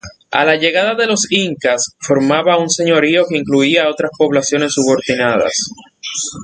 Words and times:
A 0.31 0.45
la 0.45 0.55
llegada 0.55 0.95
de 0.95 1.05
los 1.05 1.31
incas 1.31 1.91
formaba 1.99 2.57
un 2.57 2.71
señorío 2.71 3.25
que 3.29 3.37
incluía 3.37 3.87
otras 3.87 4.09
poblaciones 4.17 4.73
subordinadas. 4.73 5.69